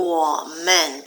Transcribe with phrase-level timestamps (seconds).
[0.00, 1.04] 我们